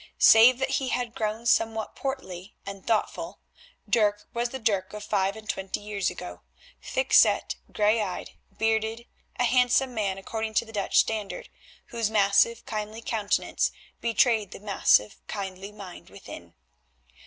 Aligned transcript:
Save 0.17 0.57
that 0.57 0.71
he 0.71 0.87
had 0.89 1.13
grown 1.13 1.45
somewhat 1.45 1.95
portly 1.95 2.55
and 2.65 2.87
thoughtful, 2.87 3.37
Dirk 3.87 4.27
was 4.33 4.49
the 4.49 4.57
Dirk 4.57 4.93
of 4.93 5.03
five 5.03 5.35
and 5.35 5.47
twenty 5.47 5.79
years 5.79 6.09
ago, 6.09 6.41
thickset, 6.81 7.53
grey 7.71 8.01
eyed, 8.01 8.31
bearded, 8.51 9.05
a 9.35 9.43
handsome 9.43 9.93
man 9.93 10.17
according 10.17 10.55
to 10.55 10.65
the 10.65 10.73
Dutch 10.73 10.97
standard, 10.97 11.49
whose 11.89 12.09
massive, 12.09 12.65
kindly 12.65 13.03
countenance 13.03 13.71
betrayed 13.99 14.49
the 14.49 14.59
massive, 14.59 15.17
kindly 15.27 15.71
mind 15.71 16.09
within. 16.09 16.55